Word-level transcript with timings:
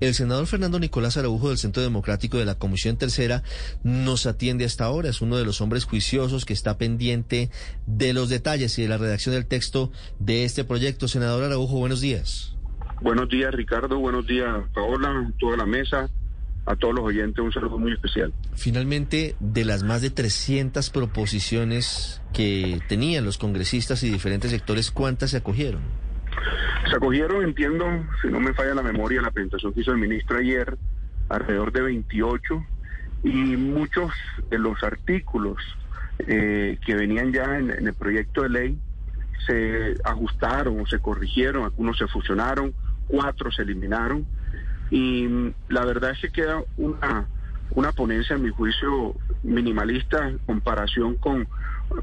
El 0.00 0.14
senador 0.14 0.46
Fernando 0.46 0.78
Nicolás 0.78 1.16
Araujo 1.16 1.48
del 1.48 1.58
Centro 1.58 1.82
Democrático 1.82 2.38
de 2.38 2.44
la 2.44 2.56
Comisión 2.56 2.96
Tercera 2.96 3.42
nos 3.82 4.26
atiende 4.26 4.64
hasta 4.64 4.84
ahora. 4.84 5.08
Es 5.08 5.20
uno 5.20 5.36
de 5.36 5.44
los 5.44 5.60
hombres 5.60 5.84
juiciosos 5.84 6.44
que 6.44 6.52
está 6.52 6.78
pendiente 6.78 7.50
de 7.86 8.12
los 8.12 8.28
detalles 8.28 8.78
y 8.78 8.82
de 8.82 8.88
la 8.88 8.98
redacción 8.98 9.34
del 9.34 9.46
texto 9.46 9.92
de 10.18 10.44
este 10.44 10.64
proyecto. 10.64 11.08
Senador 11.08 11.44
Araujo, 11.44 11.78
buenos 11.78 12.00
días. 12.00 12.54
Buenos 13.02 13.28
días, 13.28 13.52
Ricardo. 13.52 13.98
Buenos 13.98 14.26
días, 14.26 14.48
Paola, 14.74 15.30
toda 15.38 15.56
la 15.56 15.66
mesa 15.66 16.08
a 16.66 16.74
todos 16.74 16.94
los 16.94 17.04
oyentes 17.04 17.38
un 17.38 17.52
saludo 17.52 17.78
muy 17.78 17.92
especial. 17.92 18.32
Finalmente, 18.54 19.36
de 19.38 19.64
las 19.64 19.84
más 19.84 20.02
de 20.02 20.10
300 20.10 20.90
proposiciones 20.90 22.20
que 22.32 22.80
tenían 22.88 23.24
los 23.24 23.38
congresistas 23.38 24.02
y 24.02 24.10
diferentes 24.10 24.50
sectores, 24.50 24.90
¿cuántas 24.90 25.30
se 25.30 25.36
acogieron? 25.36 25.82
Se 26.88 26.96
acogieron, 26.96 27.42
entiendo, 27.42 27.86
si 28.22 28.28
no 28.28 28.40
me 28.40 28.54
falla 28.54 28.74
la 28.74 28.82
memoria, 28.82 29.22
la 29.22 29.30
presentación 29.30 29.72
que 29.72 29.80
hizo 29.80 29.92
el 29.92 29.98
ministro 29.98 30.38
ayer, 30.38 30.76
alrededor 31.28 31.72
de 31.72 31.82
28, 31.82 32.66
y 33.24 33.56
muchos 33.56 34.12
de 34.50 34.58
los 34.58 34.82
artículos 34.82 35.56
eh, 36.20 36.78
que 36.84 36.94
venían 36.94 37.32
ya 37.32 37.58
en, 37.58 37.70
el 37.70 37.94
proyecto 37.94 38.42
de 38.42 38.48
ley 38.48 38.78
se 39.46 39.94
ajustaron 40.04 40.80
o 40.80 40.86
se 40.86 40.98
corrigieron, 40.98 41.64
algunos 41.64 41.98
se 41.98 42.06
fusionaron, 42.06 42.72
cuatro 43.08 43.50
se 43.52 43.62
eliminaron 43.62 44.26
y 44.90 45.52
la 45.68 45.84
verdad 45.84 46.12
es 46.12 46.20
que 46.20 46.30
queda 46.30 46.62
una, 46.76 47.26
una 47.70 47.92
ponencia, 47.92 48.36
en 48.36 48.42
mi 48.42 48.50
juicio, 48.50 49.14
minimalista 49.42 50.28
en 50.28 50.38
comparación 50.38 51.16
con 51.16 51.48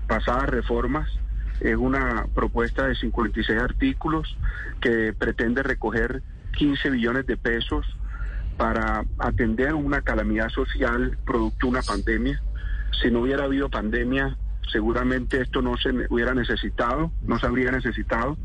pasadas 0.07 0.49
reformas. 0.49 1.09
Es 1.59 1.75
una 1.75 2.25
propuesta 2.33 2.87
de 2.87 2.95
56 2.95 3.59
artículos 3.59 4.37
que 4.81 5.13
pretende 5.13 5.63
recoger 5.63 6.21
15 6.57 6.89
billones 6.89 7.25
de 7.25 7.37
pesos 7.37 7.85
para 8.57 9.05
atender 9.17 9.73
una 9.73 10.01
calamidad 10.01 10.49
social 10.49 11.17
producto 11.25 11.67
de 11.67 11.71
una 11.71 11.81
pandemia. 11.81 12.41
Si 13.01 13.09
no 13.09 13.21
hubiera 13.21 13.45
habido 13.45 13.69
pandemia, 13.69 14.37
seguramente 14.71 15.41
esto 15.41 15.61
no 15.61 15.77
se 15.77 15.89
hubiera 16.09 16.33
necesitado, 16.33 17.11
no 17.23 17.39
se 17.39 17.47
habría 17.47 17.71
necesitado, 17.71 18.37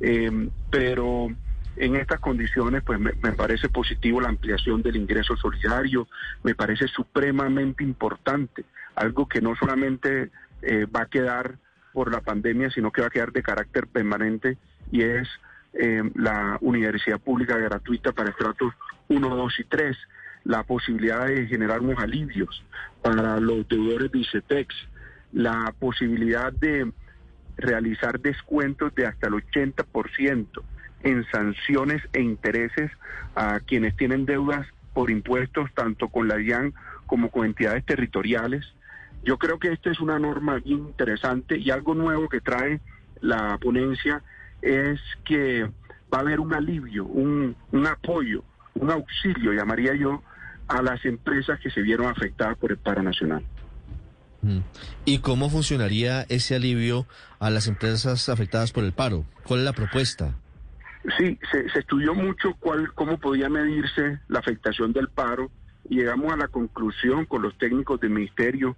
eh, 0.00 0.48
pero 0.70 1.28
en 1.76 1.96
estas 1.96 2.20
condiciones, 2.20 2.82
pues 2.82 2.98
me, 2.98 3.12
parece 3.12 3.68
positivo 3.68 4.20
la 4.20 4.28
ampliación 4.28 4.82
del 4.82 4.96
ingreso 4.96 5.36
solidario, 5.36 6.06
me 6.42 6.54
parece 6.54 6.86
supremamente 6.88 7.82
importante, 7.82 8.64
algo 8.94 9.26
que 9.26 9.40
no 9.40 9.56
solamente 9.56 10.30
eh, 10.60 10.86
va 10.86 11.02
a 11.02 11.06
quedar 11.06 11.56
por 11.92 12.10
la 12.12 12.20
pandemia, 12.20 12.70
sino 12.70 12.90
que 12.90 13.02
va 13.02 13.08
a 13.08 13.10
quedar 13.10 13.32
de 13.32 13.42
carácter 13.42 13.86
permanente 13.86 14.56
y 14.90 15.02
es 15.02 15.28
eh, 15.74 16.02
la 16.14 16.58
universidad 16.60 17.20
pública 17.20 17.56
gratuita 17.56 18.12
para 18.12 18.30
estratos 18.30 18.74
1, 19.08 19.36
2 19.36 19.60
y 19.60 19.64
3, 19.64 19.96
la 20.44 20.62
posibilidad 20.64 21.26
de 21.26 21.46
generar 21.46 21.80
unos 21.80 21.98
alivios 22.02 22.64
para 23.02 23.38
los 23.40 23.66
deudores 23.68 24.10
de 24.12 24.18
ICETEX, 24.18 24.74
la 25.32 25.72
posibilidad 25.78 26.52
de 26.52 26.92
realizar 27.56 28.20
descuentos 28.20 28.94
de 28.94 29.06
hasta 29.06 29.28
el 29.28 29.34
80% 29.34 30.62
en 31.04 31.24
sanciones 31.30 32.02
e 32.12 32.20
intereses 32.20 32.90
a 33.34 33.60
quienes 33.60 33.96
tienen 33.96 34.24
deudas 34.24 34.66
por 34.94 35.10
impuestos 35.10 35.70
tanto 35.74 36.08
con 36.08 36.28
la 36.28 36.36
DIAN 36.36 36.74
como 37.06 37.30
con 37.30 37.46
entidades 37.46 37.84
territoriales. 37.84 38.64
Yo 39.24 39.38
creo 39.38 39.58
que 39.58 39.72
esta 39.72 39.90
es 39.90 40.00
una 40.00 40.18
norma 40.18 40.56
bien 40.56 40.80
interesante 40.80 41.58
y 41.58 41.70
algo 41.70 41.94
nuevo 41.94 42.28
que 42.28 42.40
trae 42.40 42.80
la 43.20 43.56
ponencia 43.58 44.22
es 44.60 45.00
que 45.24 45.64
va 46.12 46.18
a 46.18 46.20
haber 46.20 46.40
un 46.40 46.54
alivio, 46.54 47.04
un, 47.04 47.56
un 47.70 47.86
apoyo, 47.86 48.44
un 48.74 48.90
auxilio, 48.90 49.52
llamaría 49.52 49.94
yo, 49.94 50.22
a 50.68 50.82
las 50.82 51.04
empresas 51.04 51.60
que 51.60 51.70
se 51.70 51.82
vieron 51.82 52.06
afectadas 52.06 52.56
por 52.58 52.72
el 52.72 52.78
paro 52.78 53.02
nacional. 53.02 53.44
Mm. 54.42 54.58
¿Y 55.04 55.18
cómo 55.18 55.48
funcionaría 55.50 56.22
ese 56.28 56.56
alivio 56.56 57.06
a 57.38 57.50
las 57.50 57.68
empresas 57.68 58.28
afectadas 58.28 58.72
por 58.72 58.84
el 58.84 58.92
paro? 58.92 59.24
¿Cuál 59.44 59.60
es 59.60 59.64
la 59.64 59.72
propuesta? 59.72 60.34
Sí, 61.18 61.38
se, 61.50 61.78
estudió 61.78 62.14
mucho 62.14 62.54
cuál, 62.60 62.92
cómo 62.94 63.18
podía 63.18 63.48
medirse 63.48 64.20
la 64.28 64.38
afectación 64.38 64.92
del 64.92 65.08
paro 65.08 65.50
llegamos 65.88 66.32
a 66.32 66.36
la 66.36 66.48
conclusión 66.48 67.26
con 67.26 67.42
los 67.42 67.56
técnicos 67.58 68.00
del 68.00 68.10
ministerio 68.10 68.76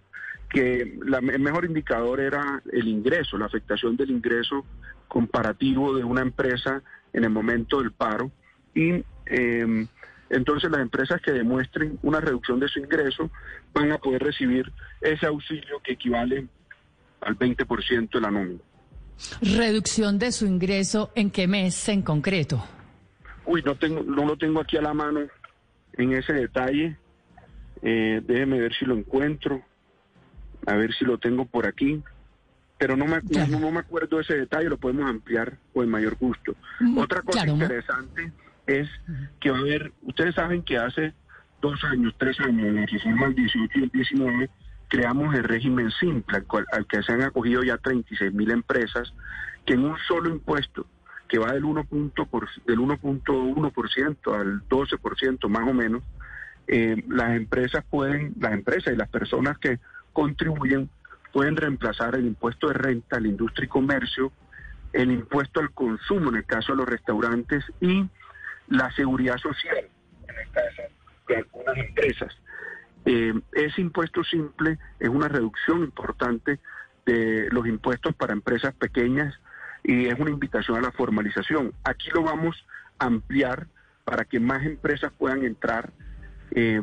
que 0.48 0.82
el 0.82 1.40
mejor 1.40 1.64
indicador 1.64 2.20
era 2.20 2.62
el 2.72 2.86
ingreso, 2.86 3.36
la 3.36 3.46
afectación 3.46 3.96
del 3.96 4.10
ingreso 4.10 4.64
comparativo 5.08 5.96
de 5.96 6.04
una 6.04 6.22
empresa 6.22 6.82
en 7.12 7.24
el 7.24 7.30
momento 7.30 7.80
del 7.80 7.92
paro 7.92 8.30
y 8.74 9.04
em, 9.26 9.86
entonces 10.30 10.70
las 10.70 10.80
empresas 10.80 11.20
que 11.20 11.32
demuestren 11.32 11.98
una 12.02 12.20
reducción 12.20 12.60
de 12.60 12.68
su 12.68 12.78
ingreso 12.78 13.30
van 13.72 13.92
a 13.92 13.98
poder 13.98 14.22
recibir 14.22 14.70
ese 15.00 15.26
auxilio 15.26 15.80
que 15.82 15.92
equivale 15.92 16.46
al 17.20 17.38
20% 17.38 18.10
de 18.10 18.20
la 18.20 18.30
nómina. 18.30 18.60
¿Reducción 19.40 20.18
de 20.18 20.32
su 20.32 20.46
ingreso 20.46 21.10
en 21.14 21.30
qué 21.30 21.46
mes 21.46 21.88
en 21.88 22.02
concreto? 22.02 22.64
Uy, 23.46 23.62
no, 23.62 23.74
tengo, 23.76 24.02
no 24.02 24.24
lo 24.24 24.36
tengo 24.36 24.60
aquí 24.60 24.76
a 24.76 24.82
la 24.82 24.94
mano 24.94 25.20
en 25.96 26.12
ese 26.12 26.32
detalle. 26.32 26.96
Eh, 27.82 28.22
déjeme 28.26 28.60
ver 28.60 28.74
si 28.74 28.84
lo 28.84 28.96
encuentro, 28.96 29.62
a 30.66 30.74
ver 30.74 30.94
si 30.94 31.04
lo 31.04 31.18
tengo 31.18 31.44
por 31.44 31.66
aquí. 31.66 32.02
Pero 32.78 32.96
no 32.96 33.06
me, 33.06 33.20
no, 33.48 33.70
me 33.70 33.80
acuerdo 33.80 34.16
de 34.16 34.22
ese 34.22 34.36
detalle, 34.36 34.68
lo 34.68 34.78
podemos 34.78 35.08
ampliar 35.08 35.58
con 35.72 35.84
el 35.84 35.90
mayor 35.90 36.16
gusto. 36.16 36.56
Mm, 36.80 36.98
Otra 36.98 37.22
cosa 37.22 37.46
interesante 37.46 38.32
es 38.66 38.88
que 39.40 39.50
va 39.50 39.58
a 39.58 39.60
haber, 39.60 39.92
ustedes 40.02 40.34
saben 40.34 40.62
que 40.62 40.76
hace 40.76 41.14
dos 41.60 41.82
años, 41.84 42.14
tres 42.18 42.38
años, 42.40 42.66
en 42.66 42.76
la 42.76 42.86
reforma 42.86 43.26
del 43.26 43.36
18 43.36 43.78
y 43.78 43.82
el 43.84 43.90
19, 43.90 44.50
creamos 44.88 45.34
el 45.34 45.44
régimen 45.44 45.90
simple, 45.92 46.42
al, 46.72 46.86
que 46.86 47.02
se 47.02 47.12
han 47.12 47.22
acogido 47.22 47.62
ya 47.62 47.78
36 47.78 48.32
mil 48.34 48.50
empresas, 48.50 49.12
que 49.64 49.74
en 49.74 49.84
un 49.84 49.96
solo 50.06 50.30
impuesto, 50.30 50.86
que 51.34 51.40
va 51.40 51.52
del 51.52 51.64
1.1% 51.64 54.40
al 54.40 54.62
12% 54.68 55.48
más 55.48 55.68
o 55.68 55.74
menos, 55.74 56.04
eh, 56.68 57.02
las 57.08 57.34
empresas 57.34 57.84
pueden, 57.90 58.34
las 58.38 58.52
empresas 58.52 58.94
y 58.94 58.96
las 58.96 59.08
personas 59.08 59.58
que 59.58 59.80
contribuyen 60.12 60.88
pueden 61.32 61.56
reemplazar 61.56 62.14
el 62.14 62.26
impuesto 62.26 62.68
de 62.68 62.74
renta, 62.74 63.18
la 63.18 63.26
industria 63.26 63.64
y 63.64 63.68
comercio, 63.68 64.30
el 64.92 65.10
impuesto 65.10 65.58
al 65.58 65.72
consumo 65.72 66.30
en 66.30 66.36
el 66.36 66.44
caso 66.44 66.70
de 66.70 66.78
los 66.78 66.88
restaurantes 66.88 67.64
y 67.80 68.08
la 68.68 68.92
seguridad 68.92 69.38
social 69.38 69.88
en 70.28 70.38
el 70.38 70.48
caso 70.52 70.82
de 71.26 71.38
algunas 71.38 71.76
empresas. 71.78 72.32
Eh, 73.06 73.34
ese 73.54 73.80
impuesto 73.80 74.22
simple 74.22 74.78
es 75.00 75.08
una 75.08 75.26
reducción 75.26 75.80
importante 75.80 76.60
de 77.04 77.48
los 77.50 77.66
impuestos 77.66 78.14
para 78.14 78.34
empresas 78.34 78.72
pequeñas 78.74 79.34
y 79.84 80.06
es 80.06 80.18
una 80.18 80.30
invitación 80.30 80.78
a 80.78 80.80
la 80.80 80.90
formalización. 80.92 81.72
Aquí 81.84 82.08
lo 82.12 82.22
vamos 82.22 82.56
a 82.98 83.04
ampliar 83.06 83.68
para 84.04 84.24
que 84.24 84.40
más 84.40 84.64
empresas 84.64 85.12
puedan 85.16 85.44
entrar, 85.44 85.92
eh, 86.52 86.80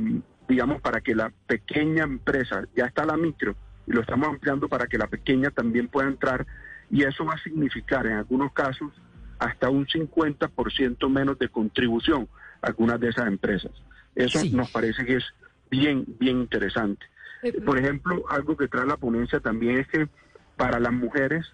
digamos, 0.47 0.81
para 0.81 1.01
que 1.01 1.15
la 1.15 1.31
pequeña 1.47 2.03
empresa, 2.03 2.63
ya 2.75 2.85
está 2.85 3.05
la 3.05 3.17
micro, 3.17 3.55
y 3.87 3.93
lo 3.93 4.01
estamos 4.01 4.29
ampliando 4.29 4.69
para 4.69 4.87
que 4.87 4.99
la 4.99 5.07
pequeña 5.07 5.49
también 5.49 5.87
pueda 5.87 6.07
entrar, 6.07 6.45
y 6.91 7.03
eso 7.03 7.25
va 7.25 7.33
a 7.33 7.43
significar 7.43 8.05
en 8.05 8.13
algunos 8.13 8.53
casos 8.53 8.91
hasta 9.39 9.69
un 9.69 9.87
50% 9.87 11.09
menos 11.09 11.39
de 11.39 11.49
contribución 11.49 12.27
a 12.61 12.67
algunas 12.67 12.99
de 12.99 13.09
esas 13.09 13.27
empresas. 13.27 13.71
Eso 14.13 14.39
nos 14.51 14.69
parece 14.69 15.05
que 15.05 15.15
es 15.15 15.25
bien, 15.71 16.05
bien 16.19 16.41
interesante. 16.41 17.03
Eh, 17.41 17.53
Por 17.53 17.79
ejemplo, 17.79 18.23
algo 18.29 18.55
que 18.55 18.67
trae 18.67 18.85
la 18.85 18.97
ponencia 18.97 19.39
también 19.39 19.79
es 19.79 19.87
que 19.87 20.07
para 20.57 20.79
las 20.79 20.93
mujeres 20.93 21.51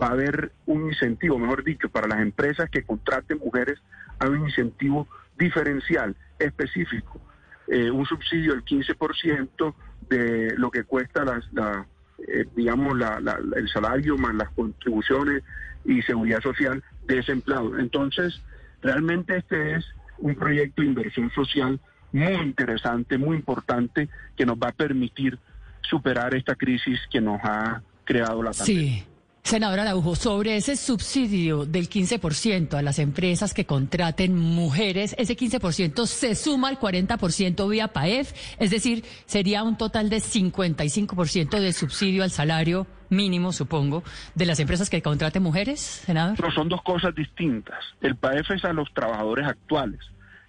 va 0.00 0.08
a 0.08 0.12
haber 0.12 0.52
un 0.66 0.86
incentivo, 0.86 1.38
mejor 1.38 1.64
dicho, 1.64 1.88
para 1.88 2.08
las 2.08 2.20
empresas 2.20 2.70
que 2.70 2.82
contraten 2.82 3.38
mujeres, 3.38 3.78
hay 4.18 4.30
un 4.30 4.46
incentivo 4.46 5.08
diferencial, 5.38 6.16
específico, 6.38 7.20
eh, 7.68 7.90
un 7.90 8.06
subsidio 8.06 8.52
del 8.52 8.64
15% 8.64 9.74
de 10.08 10.54
lo 10.56 10.70
que 10.70 10.84
cuesta 10.84 11.24
las, 11.24 11.52
la, 11.52 11.86
eh, 12.26 12.46
digamos, 12.56 12.96
la, 12.96 13.20
el 13.56 13.68
salario 13.68 14.16
más 14.16 14.34
las 14.34 14.50
contribuciones 14.50 15.42
y 15.84 16.02
seguridad 16.02 16.40
social 16.40 16.82
de 17.06 17.18
ese 17.18 17.32
empleado. 17.32 17.78
Entonces, 17.78 18.40
realmente 18.82 19.36
este 19.36 19.76
es 19.76 19.86
un 20.18 20.34
proyecto 20.34 20.82
de 20.82 20.88
inversión 20.88 21.30
social 21.30 21.80
muy 22.12 22.34
interesante, 22.34 23.18
muy 23.18 23.36
importante, 23.36 24.08
que 24.36 24.44
nos 24.44 24.56
va 24.56 24.68
a 24.68 24.72
permitir 24.72 25.38
superar 25.82 26.34
esta 26.34 26.54
crisis 26.54 27.00
que 27.10 27.20
nos 27.20 27.40
ha 27.42 27.82
creado 28.04 28.42
la 28.42 28.50
pandemia. 28.50 29.04
Sí. 29.04 29.06
Senadora 29.42 29.82
Araujo, 29.82 30.14
sobre 30.14 30.56
ese 30.56 30.76
subsidio 30.76 31.64
del 31.64 31.88
15% 31.88 32.74
a 32.74 32.82
las 32.82 32.98
empresas 32.98 33.54
que 33.54 33.64
contraten 33.64 34.36
mujeres, 34.36 35.14
ese 35.18 35.36
15% 35.36 36.06
se 36.06 36.34
suma 36.34 36.68
al 36.68 36.78
40% 36.78 37.68
vía 37.68 37.88
PAEF, 37.88 38.32
es 38.58 38.70
decir, 38.70 39.04
sería 39.26 39.62
un 39.62 39.76
total 39.76 40.10
de 40.10 40.18
55% 40.18 41.58
de 41.58 41.72
subsidio 41.72 42.22
al 42.22 42.30
salario 42.30 42.86
mínimo, 43.08 43.52
supongo, 43.52 44.04
de 44.34 44.46
las 44.46 44.60
empresas 44.60 44.88
que 44.88 45.02
contraten 45.02 45.42
mujeres, 45.42 45.80
senador. 45.80 46.38
No, 46.38 46.52
son 46.52 46.68
dos 46.68 46.82
cosas 46.82 47.14
distintas. 47.14 47.78
El 48.00 48.16
PAEF 48.16 48.50
es 48.52 48.64
a 48.64 48.72
los 48.72 48.92
trabajadores 48.94 49.48
actuales, 49.48 50.00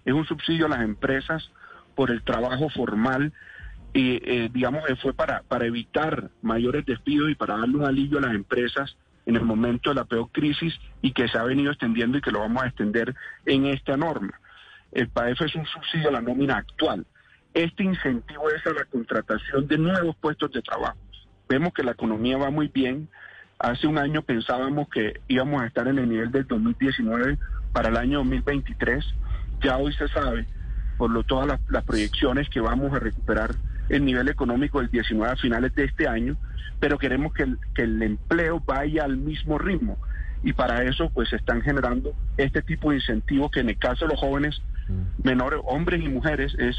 es 0.05 0.13
un 0.13 0.25
subsidio 0.25 0.67
a 0.67 0.69
las 0.69 0.81
empresas 0.81 1.49
por 1.95 2.11
el 2.11 2.23
trabajo 2.23 2.69
formal 2.69 3.33
y 3.93 4.21
eh, 4.23 4.49
digamos 4.53 4.85
que 4.85 4.95
fue 4.95 5.13
para, 5.13 5.43
para 5.43 5.65
evitar 5.65 6.29
mayores 6.41 6.85
despidos 6.85 7.29
y 7.29 7.35
para 7.35 7.57
darle 7.57 7.75
un 7.75 7.85
alivio 7.85 8.19
a 8.19 8.21
las 8.21 8.33
empresas 8.33 8.95
en 9.25 9.35
el 9.35 9.43
momento 9.43 9.89
de 9.89 9.95
la 9.95 10.05
peor 10.05 10.29
crisis 10.31 10.73
y 11.01 11.11
que 11.11 11.27
se 11.27 11.37
ha 11.37 11.43
venido 11.43 11.71
extendiendo 11.71 12.17
y 12.17 12.21
que 12.21 12.31
lo 12.31 12.39
vamos 12.39 12.63
a 12.63 12.67
extender 12.67 13.15
en 13.45 13.65
esta 13.65 13.97
norma. 13.97 14.39
El 14.91 15.09
PAEF 15.09 15.41
es 15.41 15.55
un 15.55 15.65
subsidio 15.65 16.09
a 16.09 16.13
la 16.13 16.21
nómina 16.21 16.57
actual. 16.57 17.05
Este 17.53 17.83
incentivo 17.83 18.49
es 18.49 18.65
a 18.65 18.71
la 18.71 18.85
contratación 18.85 19.67
de 19.67 19.77
nuevos 19.77 20.15
puestos 20.17 20.51
de 20.51 20.61
trabajo. 20.61 20.97
Vemos 21.49 21.73
que 21.73 21.83
la 21.83 21.91
economía 21.91 22.37
va 22.37 22.49
muy 22.49 22.69
bien. 22.69 23.09
Hace 23.59 23.87
un 23.87 23.97
año 23.97 24.21
pensábamos 24.21 24.89
que 24.89 25.19
íbamos 25.27 25.61
a 25.61 25.67
estar 25.67 25.87
en 25.87 25.99
el 25.99 26.09
nivel 26.09 26.31
del 26.31 26.47
2019 26.47 27.37
para 27.73 27.89
el 27.89 27.97
año 27.97 28.19
2023. 28.19 29.05
Ya 29.61 29.77
hoy 29.77 29.93
se 29.93 30.07
sabe, 30.07 30.47
por 30.97 31.11
lo, 31.11 31.23
todas 31.23 31.59
las 31.69 31.83
proyecciones, 31.83 32.49
que 32.49 32.61
vamos 32.61 32.93
a 32.93 32.99
recuperar 32.99 33.51
el 33.91 34.05
nivel 34.05 34.29
económico 34.29 34.79
del 34.79 34.89
19 34.89 35.33
a 35.33 35.35
finales 35.35 35.75
de 35.75 35.83
este 35.83 36.07
año, 36.07 36.37
pero 36.79 36.97
queremos 36.97 37.33
que 37.33 37.43
el, 37.43 37.57
que 37.75 37.83
el 37.83 38.01
empleo 38.01 38.61
vaya 38.65 39.03
al 39.03 39.17
mismo 39.17 39.57
ritmo. 39.57 39.97
Y 40.43 40.53
para 40.53 40.83
eso, 40.83 41.11
pues, 41.13 41.29
se 41.29 41.35
están 41.35 41.61
generando 41.61 42.15
este 42.37 42.61
tipo 42.61 42.89
de 42.89 42.97
incentivos 42.97 43.51
que 43.51 43.59
en 43.59 43.69
el 43.69 43.77
caso 43.77 44.05
de 44.05 44.11
los 44.11 44.19
jóvenes 44.19 44.61
menores, 45.23 45.59
hombres 45.65 46.01
y 46.03 46.09
mujeres, 46.09 46.55
es, 46.57 46.75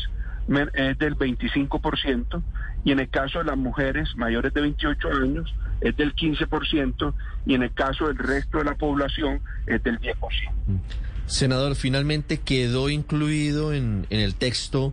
es 0.75 0.99
del 0.99 1.17
25%, 1.17 2.43
y 2.85 2.93
en 2.93 3.00
el 3.00 3.09
caso 3.09 3.38
de 3.38 3.44
las 3.44 3.56
mujeres 3.56 4.08
mayores 4.17 4.53
de 4.53 4.61
28 4.61 5.08
años 5.23 5.55
es 5.81 5.97
del 5.97 6.15
15%, 6.15 7.15
y 7.47 7.55
en 7.55 7.62
el 7.62 7.73
caso 7.73 8.08
del 8.08 8.19
resto 8.19 8.58
de 8.58 8.65
la 8.65 8.75
población 8.75 9.41
es 9.67 9.82
del 9.82 10.00
10%. 10.00 10.17
Senador, 11.26 11.76
finalmente 11.76 12.38
quedó 12.38 12.91
incluido 12.91 13.73
en, 13.73 14.06
en 14.11 14.20
el 14.20 14.35
texto 14.35 14.93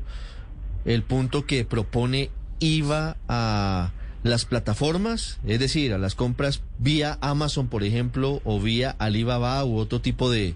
el 0.86 1.04
punto 1.04 1.46
que 1.46 1.66
propone 1.66 2.30
IVA 2.60 3.18
a 3.28 3.92
las 4.24 4.46
plataformas, 4.46 5.40
es 5.46 5.60
decir, 5.60 5.94
a 5.94 5.98
las 5.98 6.16
compras 6.16 6.64
vía 6.78 7.18
Amazon, 7.22 7.68
por 7.70 7.84
ejemplo, 7.84 8.42
o 8.44 8.60
vía 8.60 8.96
Alibaba 9.00 9.64
u 9.64 9.78
otro 9.78 10.02
tipo 10.02 10.30
de, 10.30 10.56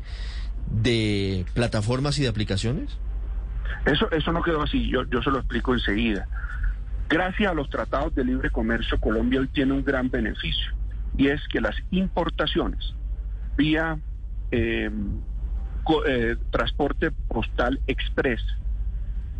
de 0.69 1.45
plataformas 1.53 2.19
y 2.19 2.23
de 2.23 2.27
aplicaciones? 2.27 2.97
Eso, 3.85 4.09
eso 4.11 4.31
no 4.31 4.41
quedó 4.41 4.63
así, 4.63 4.89
yo, 4.89 5.03
yo 5.09 5.21
se 5.21 5.29
lo 5.29 5.39
explico 5.39 5.73
enseguida. 5.73 6.27
Gracias 7.09 7.51
a 7.51 7.53
los 7.53 7.69
tratados 7.69 8.15
de 8.15 8.25
libre 8.25 8.49
comercio, 8.49 8.99
Colombia 8.99 9.39
hoy 9.39 9.47
tiene 9.47 9.73
un 9.73 9.83
gran 9.83 10.09
beneficio, 10.09 10.73
y 11.17 11.27
es 11.27 11.41
que 11.49 11.61
las 11.61 11.75
importaciones 11.91 12.93
vía 13.55 13.97
eh, 14.51 14.89
eh, 16.07 16.35
transporte 16.51 17.11
postal 17.11 17.79
express 17.87 18.41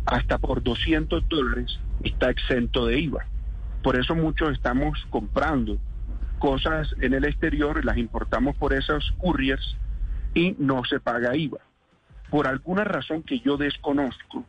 hasta 0.06 0.38
por 0.38 0.62
200 0.62 1.28
dólares 1.28 1.78
está 2.02 2.30
exento 2.30 2.86
de 2.86 2.98
IVA. 2.98 3.26
Por 3.82 3.96
eso 3.96 4.14
muchos 4.14 4.52
estamos 4.52 4.98
comprando 5.10 5.78
cosas 6.38 6.94
en 7.00 7.14
el 7.14 7.24
exterior, 7.24 7.84
las 7.84 7.96
importamos 7.96 8.56
por 8.56 8.72
esos 8.72 9.12
couriers 9.18 9.76
y 10.34 10.54
no 10.58 10.84
se 10.84 11.00
paga 11.00 11.36
IVA. 11.36 11.58
Por 12.30 12.46
alguna 12.46 12.84
razón 12.84 13.22
que 13.22 13.40
yo 13.40 13.56
desconozco, 13.56 14.44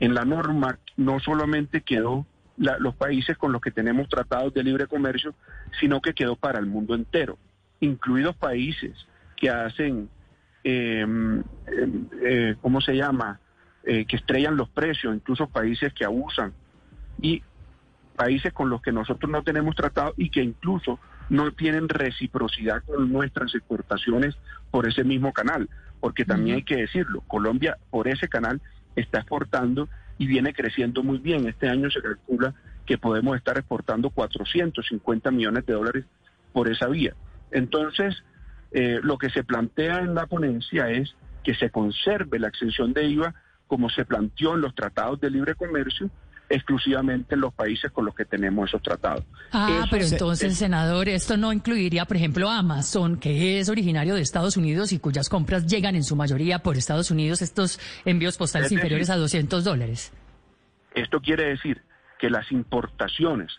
en 0.00 0.14
la 0.14 0.24
norma 0.24 0.78
no 0.96 1.20
solamente 1.20 1.82
quedó 1.82 2.26
los 2.56 2.94
países 2.94 3.36
con 3.36 3.52
los 3.52 3.60
que 3.60 3.70
tenemos 3.70 4.08
tratados 4.08 4.54
de 4.54 4.62
libre 4.62 4.86
comercio, 4.86 5.34
sino 5.80 6.00
que 6.00 6.14
quedó 6.14 6.36
para 6.36 6.58
el 6.58 6.66
mundo 6.66 6.94
entero, 6.94 7.38
incluidos 7.80 8.36
países 8.36 8.92
que 9.36 9.50
hacen, 9.50 10.08
eh, 10.62 11.06
eh, 12.24 12.56
¿cómo 12.60 12.80
se 12.80 12.94
llama? 12.94 13.40
Eh, 13.86 14.06
que 14.06 14.16
estrellan 14.16 14.56
los 14.56 14.70
precios, 14.70 15.14
incluso 15.14 15.46
países 15.46 15.92
que 15.92 16.06
abusan 16.06 16.54
y 17.20 17.42
países 18.16 18.50
con 18.54 18.70
los 18.70 18.80
que 18.80 18.92
nosotros 18.92 19.30
no 19.30 19.42
tenemos 19.42 19.76
tratado 19.76 20.14
y 20.16 20.30
que 20.30 20.42
incluso 20.42 20.98
no 21.28 21.52
tienen 21.52 21.90
reciprocidad 21.90 22.82
con 22.84 23.12
nuestras 23.12 23.54
exportaciones 23.54 24.36
por 24.70 24.88
ese 24.88 25.04
mismo 25.04 25.34
canal, 25.34 25.68
porque 26.00 26.24
también 26.24 26.56
hay 26.56 26.62
que 26.62 26.76
decirlo, 26.76 27.20
Colombia 27.26 27.76
por 27.90 28.08
ese 28.08 28.26
canal 28.26 28.62
está 28.96 29.18
exportando 29.18 29.90
y 30.16 30.26
viene 30.28 30.54
creciendo 30.54 31.02
muy 31.02 31.18
bien. 31.18 31.46
Este 31.46 31.68
año 31.68 31.90
se 31.90 32.00
calcula 32.00 32.54
que 32.86 32.96
podemos 32.96 33.36
estar 33.36 33.58
exportando 33.58 34.08
450 34.08 35.30
millones 35.30 35.66
de 35.66 35.74
dólares 35.74 36.04
por 36.54 36.70
esa 36.70 36.86
vía. 36.86 37.12
Entonces, 37.50 38.24
eh, 38.72 39.00
lo 39.02 39.18
que 39.18 39.28
se 39.28 39.44
plantea 39.44 39.98
en 39.98 40.14
la 40.14 40.26
ponencia 40.26 40.88
es 40.88 41.14
que 41.42 41.54
se 41.54 41.68
conserve 41.68 42.38
la 42.38 42.48
exención 42.48 42.94
de 42.94 43.04
IVA 43.08 43.34
como 43.66 43.88
se 43.90 44.04
planteó 44.04 44.54
en 44.54 44.60
los 44.60 44.74
tratados 44.74 45.20
de 45.20 45.30
libre 45.30 45.54
comercio, 45.54 46.10
exclusivamente 46.48 47.34
en 47.34 47.40
los 47.40 47.54
países 47.54 47.90
con 47.90 48.04
los 48.04 48.14
que 48.14 48.24
tenemos 48.24 48.68
esos 48.68 48.82
tratados. 48.82 49.24
Ah, 49.52 49.86
pero 49.90 50.04
entonces, 50.04 50.56
senador, 50.56 51.08
esto 51.08 51.36
no 51.36 51.52
incluiría, 51.52 52.04
por 52.04 52.16
ejemplo, 52.16 52.50
Amazon, 52.50 53.18
que 53.18 53.58
es 53.58 53.68
originario 53.68 54.14
de 54.14 54.20
Estados 54.20 54.56
Unidos 54.56 54.92
y 54.92 54.98
cuyas 54.98 55.28
compras 55.28 55.66
llegan 55.66 55.94
en 55.94 56.04
su 56.04 56.16
mayoría 56.16 56.60
por 56.60 56.76
Estados 56.76 57.10
Unidos, 57.10 57.42
estos 57.42 57.80
envíos 58.04 58.36
postales 58.36 58.70
inferiores 58.72 59.10
a 59.10 59.16
200 59.16 59.64
dólares. 59.64 60.12
Esto 60.94 61.20
quiere 61.20 61.48
decir 61.48 61.82
que 62.18 62.30
las 62.30 62.50
importaciones 62.52 63.52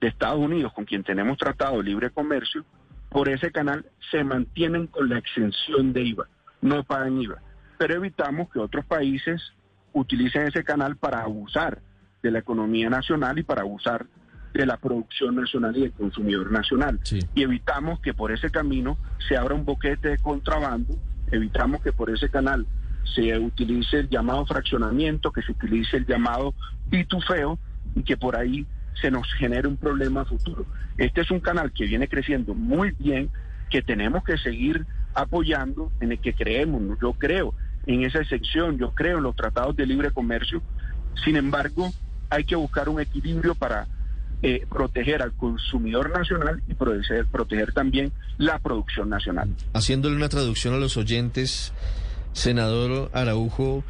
de 0.00 0.08
Estados 0.08 0.38
Unidos, 0.38 0.72
con 0.72 0.86
quien 0.86 1.04
tenemos 1.04 1.36
tratado 1.36 1.76
de 1.78 1.84
libre 1.84 2.10
comercio, 2.10 2.64
por 3.10 3.28
ese 3.28 3.50
canal 3.52 3.84
se 4.10 4.24
mantienen 4.24 4.86
con 4.86 5.08
la 5.08 5.18
exención 5.18 5.92
de 5.92 6.02
IVA, 6.02 6.28
no 6.62 6.82
pagan 6.84 7.20
IVA 7.20 7.42
pero 7.80 7.94
evitamos 7.94 8.50
que 8.50 8.58
otros 8.58 8.84
países 8.84 9.54
utilicen 9.94 10.46
ese 10.46 10.62
canal 10.64 10.96
para 10.96 11.22
abusar 11.22 11.80
de 12.22 12.30
la 12.30 12.40
economía 12.40 12.90
nacional 12.90 13.38
y 13.38 13.42
para 13.42 13.62
abusar 13.62 14.04
de 14.52 14.66
la 14.66 14.76
producción 14.76 15.36
nacional 15.36 15.74
y 15.78 15.80
del 15.80 15.92
consumidor 15.92 16.52
nacional. 16.52 17.00
Y 17.34 17.42
evitamos 17.42 17.98
que 18.00 18.12
por 18.12 18.32
ese 18.32 18.50
camino 18.50 18.98
se 19.26 19.34
abra 19.34 19.54
un 19.54 19.64
boquete 19.64 20.10
de 20.10 20.18
contrabando, 20.18 20.94
evitamos 21.30 21.80
que 21.80 21.90
por 21.90 22.10
ese 22.10 22.28
canal 22.28 22.66
se 23.14 23.38
utilice 23.38 24.00
el 24.00 24.10
llamado 24.10 24.44
fraccionamiento, 24.44 25.32
que 25.32 25.40
se 25.40 25.52
utilice 25.52 25.96
el 25.96 26.04
llamado 26.04 26.52
pitufeo 26.90 27.58
y 27.94 28.02
que 28.02 28.18
por 28.18 28.36
ahí 28.36 28.66
se 29.00 29.10
nos 29.10 29.26
genere 29.38 29.66
un 29.66 29.78
problema 29.78 30.26
futuro. 30.26 30.66
Este 30.98 31.22
es 31.22 31.30
un 31.30 31.40
canal 31.40 31.72
que 31.72 31.86
viene 31.86 32.08
creciendo 32.08 32.52
muy 32.52 32.90
bien, 32.98 33.30
que 33.70 33.80
tenemos 33.80 34.22
que 34.22 34.36
seguir 34.36 34.84
apoyando, 35.14 35.90
en 36.00 36.12
el 36.12 36.18
que 36.18 36.34
creemos, 36.34 36.82
yo 37.00 37.14
creo 37.14 37.54
en 37.86 38.04
esa 38.04 38.24
sección, 38.24 38.78
yo 38.78 38.92
creo 38.94 39.20
los 39.20 39.36
tratados 39.36 39.76
de 39.76 39.86
libre 39.86 40.10
comercio. 40.10 40.62
Sin 41.24 41.36
embargo, 41.36 41.92
hay 42.28 42.44
que 42.44 42.56
buscar 42.56 42.88
un 42.88 43.00
equilibrio 43.00 43.54
para 43.54 43.86
eh, 44.42 44.66
proteger 44.70 45.22
al 45.22 45.32
consumidor 45.32 46.10
nacional 46.16 46.62
y 46.66 46.74
proteger 46.74 47.72
también 47.72 48.12
la 48.38 48.58
producción 48.58 49.08
nacional. 49.08 49.54
Haciéndole 49.74 50.16
una 50.16 50.28
traducción 50.28 50.74
a 50.74 50.78
los 50.78 50.96
oyentes, 50.96 51.72
senador 52.32 53.10
Araujo, 53.12 53.84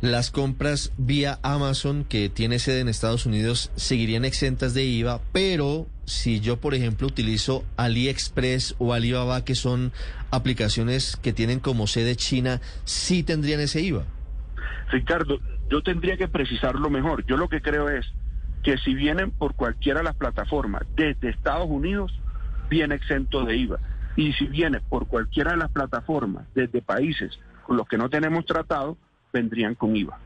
las 0.00 0.30
compras 0.30 0.92
vía 0.96 1.38
Amazon, 1.42 2.04
que 2.04 2.28
tiene 2.28 2.58
sede 2.58 2.80
en 2.80 2.88
Estados 2.88 3.26
Unidos, 3.26 3.72
seguirían 3.74 4.24
exentas 4.24 4.74
de 4.74 4.84
IVA, 4.84 5.20
pero 5.32 5.86
si 6.04 6.40
yo, 6.40 6.58
por 6.60 6.74
ejemplo, 6.74 7.06
utilizo 7.06 7.64
AliExpress 7.76 8.76
o 8.78 8.94
Alibaba, 8.94 9.44
que 9.44 9.54
son 9.54 9.92
aplicaciones 10.30 11.16
que 11.16 11.32
tienen 11.32 11.60
como 11.60 11.86
sede 11.86 12.16
China, 12.16 12.60
sí 12.84 13.22
tendrían 13.22 13.60
ese 13.60 13.82
IVA. 13.82 14.04
Ricardo, 14.90 15.40
yo 15.68 15.82
tendría 15.82 16.16
que 16.16 16.28
precisarlo 16.28 16.90
mejor. 16.90 17.26
Yo 17.26 17.36
lo 17.36 17.48
que 17.48 17.60
creo 17.60 17.88
es 17.88 18.06
que 18.62 18.78
si 18.78 18.94
vienen 18.94 19.30
por 19.30 19.54
cualquiera 19.54 20.00
de 20.00 20.04
las 20.04 20.16
plataformas 20.16 20.82
desde 20.96 21.30
Estados 21.30 21.68
Unidos, 21.68 22.12
viene 22.70 22.94
exento 22.94 23.44
de 23.44 23.56
IVA. 23.56 23.78
Y 24.16 24.32
si 24.32 24.46
viene 24.46 24.80
por 24.80 25.06
cualquiera 25.06 25.52
de 25.52 25.58
las 25.58 25.70
plataformas 25.70 26.46
desde 26.54 26.82
países 26.82 27.38
con 27.66 27.76
los 27.76 27.86
que 27.86 27.98
no 27.98 28.08
tenemos 28.08 28.46
tratado, 28.46 28.96
vendrían 29.32 29.74
con 29.74 29.96
IVA. 29.96 30.18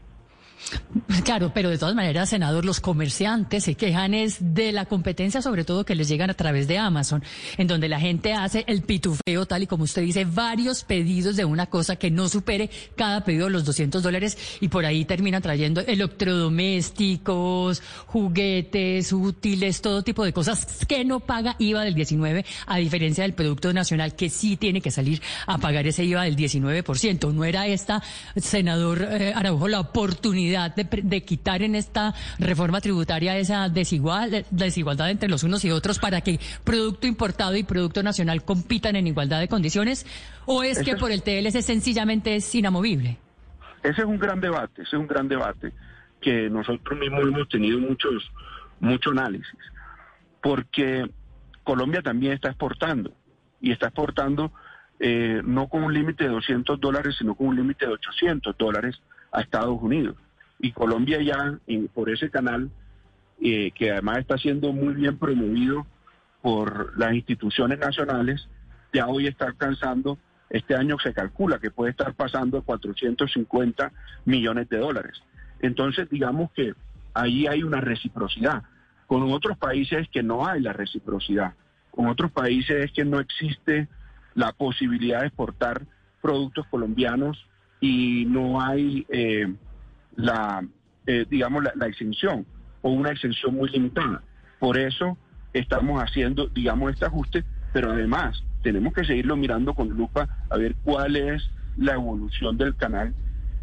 Claro, 1.25 1.53
pero 1.55 1.71
de 1.71 1.79
todas 1.79 1.95
maneras, 1.95 2.31
senador, 2.31 2.65
los 2.65 2.81
comerciantes 2.81 3.65
se 3.65 3.75
quejan 3.75 4.15
es 4.15 4.55
de 4.55 4.73
la 4.73 4.87
competencia, 4.87 5.43
sobre 5.43 5.65
todo 5.65 5.85
que 5.85 5.95
les 5.95 6.09
llegan 6.09 6.31
a 6.31 6.35
través 6.35 6.67
de 6.67 6.79
Amazon, 6.79 7.23
en 7.59 7.69
donde 7.69 7.89
la 7.89 8.01
gente 8.01 8.33
hace 8.33 8.65
el 8.67 8.83
pitufeo, 8.83 9.47
tal 9.47 9.63
y 9.63 9.67
como 9.67 9.85
usted 9.85 10.03
dice, 10.03 10.25
varios 10.25 10.85
pedidos 10.85 11.37
de 11.37 11.45
una 11.45 11.67
cosa 11.67 11.97
que 11.97 12.11
no 12.11 12.29
supere 12.29 12.71
cada 12.97 13.25
pedido 13.25 13.49
los 13.49 13.65
200 13.65 14.03
dólares 14.03 14.37
y 14.61 14.69
por 14.69 14.85
ahí 14.85 15.05
terminan 15.05 15.43
trayendo 15.43 15.81
electrodomésticos, 15.81 17.83
juguetes, 18.07 19.13
útiles, 19.13 19.81
todo 19.81 20.03
tipo 20.03 20.25
de 20.25 20.33
cosas 20.33 20.85
que 20.87 21.05
no 21.05 21.21
paga 21.21 21.57
IVA 21.59 21.85
del 21.85 21.95
19, 21.95 22.45
a 22.67 22.77
diferencia 22.79 23.23
del 23.23 23.35
Producto 23.35 23.73
Nacional 23.73 24.17
que 24.17 24.31
sí 24.31 24.57
tiene 24.57 24.81
que 24.81 24.91
salir 24.91 25.23
a 25.47 25.59
pagar 25.59 25.87
ese 25.87 26.05
IVA 26.05 26.25
del 26.25 26.37
19%. 26.37 27.33
¿No 27.33 27.45
era 27.45 27.67
esta, 27.67 28.03
senador 28.37 29.07
eh, 29.11 29.33
Araujo, 29.35 29.69
la 29.69 29.81
oportunidad 29.81 30.52
de, 30.53 30.85
de, 31.03 31.23
quitar 31.25 31.63
en 31.63 31.75
esta 31.75 32.15
reforma 32.39 32.81
tributaria 32.81 33.37
esa 33.37 33.69
desigual, 33.69 34.45
desigualdad 34.51 35.11
entre 35.11 35.29
los 35.29 35.43
unos 35.43 35.65
y 35.65 35.71
otros 35.71 35.99
para 35.99 36.21
que 36.21 36.39
producto 36.65 37.07
importado 37.07 37.57
y 37.57 37.63
producto 37.63 38.03
nacional 38.03 38.45
compitan 38.45 38.97
en 38.97 39.07
igualdad 39.07 39.41
de 39.41 39.49
condiciones? 39.49 40.07
¿O 40.47 40.63
es 40.63 40.83
que 40.83 40.97
por 40.97 41.11
el 41.11 41.23
TLC 41.23 41.63
sencillamente 41.63 42.37
es 42.37 42.55
inamovible? 42.55 43.17
Ese 43.83 44.03
es 44.03 44.07
un 44.07 44.19
gran 44.19 44.41
debate, 44.41 44.83
ese 44.83 44.97
es 44.97 45.01
un 45.01 45.07
gran 45.07 45.29
debate 45.29 45.73
que 46.21 46.49
nosotros 46.49 46.99
mismos 46.99 47.23
hemos 47.23 47.49
tenido 47.49 47.79
muchos, 47.81 48.31
mucho 48.81 49.11
análisis, 49.11 49.59
porque 50.41 51.11
Colombia 51.65 52.01
también 52.01 52.35
está 52.35 52.49
exportando 52.49 53.13
y 53.61 53.73
está 53.73 53.87
exportando 53.87 54.53
eh, 55.05 55.43
no 55.45 55.67
con 55.67 55.83
un 55.83 55.93
límite 55.93 56.25
de 56.25 56.31
200 56.31 56.81
dólares, 56.81 57.17
sino 57.19 57.35
con 57.35 57.49
un 57.49 57.57
límite 57.57 57.87
de 57.87 57.93
800 57.93 58.57
dólares 58.57 59.01
a 59.33 59.41
Estados 59.41 59.77
Unidos. 59.83 60.17
Y 60.63 60.73
Colombia 60.73 61.21
ya 61.21 61.59
por 61.93 62.09
ese 62.09 62.31
canal, 62.31 62.71
eh, 63.43 63.73
que 63.73 63.91
además 63.91 64.19
está 64.19 64.39
siendo 64.39 64.73
muy 64.73 64.95
bien 64.95 65.19
promovido 65.19 65.87
por 66.41 66.99
las 66.99 67.13
instituciones 67.13 67.79
nacionales, 67.79 68.49
ya 68.95 69.07
hoy 69.09 69.27
está 69.27 69.45
alcanzando 69.45 70.19
este 70.53 70.77
año 70.77 70.99
se 71.03 71.15
calcula 71.15 71.59
que 71.59 71.71
puede 71.71 71.93
estar 71.93 72.13
pasando 72.13 72.59
a 72.59 72.63
450 72.63 73.91
millones 74.27 74.69
de 74.69 74.77
dólares. 74.77 75.23
Entonces, 75.61 76.11
digamos 76.11 76.51
que 76.53 76.75
ahí 77.15 77.47
hay 77.47 77.63
una 77.63 77.81
reciprocidad. 77.81 78.63
Con 79.07 79.23
otros 79.33 79.57
países 79.57 80.09
que 80.11 80.23
no 80.23 80.47
hay 80.47 80.61
la 80.61 80.75
reciprocidad. 80.75 81.55
Con 81.91 82.07
otros 82.07 82.31
países 82.33 82.85
es 82.85 82.93
que 82.93 83.05
no 83.05 83.19
existe 83.19 83.89
la 84.35 84.53
posibilidad 84.53 85.21
de 85.21 85.29
exportar 85.29 85.87
productos 86.21 86.67
colombianos 86.67 87.47
y 87.81 88.27
no 88.27 88.61
hay 88.61 89.07
eh, 89.09 89.55
la, 90.17 90.67
eh, 91.07 91.27
digamos, 91.29 91.63
la, 91.65 91.73
la 91.77 91.87
exención 91.87 92.47
o 92.83 92.91
una 92.91 93.11
exención 93.11 93.55
muy 93.55 93.69
limitada. 93.71 94.23
Por 94.59 94.79
eso 94.79 95.17
estamos 95.53 96.03
haciendo, 96.03 96.49
digamos, 96.49 96.93
este 96.93 97.07
ajuste, 97.07 97.45
pero 97.73 97.91
además 97.91 98.43
tenemos 98.63 98.93
que 98.93 99.05
seguirlo 99.05 99.37
mirando 99.37 99.75
con 99.75 99.89
lupa 99.89 100.29
a 100.49 100.57
ver 100.57 100.77
cuál 100.85 101.17
es 101.17 101.43
la 101.77 101.95
evolución 101.95 102.57
del 102.57 102.77
canal 102.77 103.15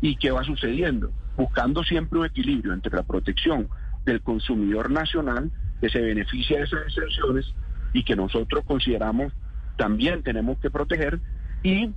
y 0.01 0.15
qué 0.15 0.31
va 0.31 0.43
sucediendo, 0.43 1.11
buscando 1.37 1.83
siempre 1.83 2.19
un 2.19 2.25
equilibrio 2.25 2.73
entre 2.73 2.95
la 2.95 3.03
protección 3.03 3.69
del 4.05 4.21
consumidor 4.21 4.89
nacional 4.89 5.51
que 5.81 5.89
se 5.89 6.01
beneficia 6.01 6.57
de 6.57 6.63
esas 6.63 6.81
exenciones 6.87 7.53
y 7.93 8.03
que 8.03 8.15
nosotros 8.15 8.63
consideramos 8.65 9.33
también 9.77 10.23
tenemos 10.23 10.57
que 10.59 10.69
proteger 10.69 11.19
y 11.63 11.91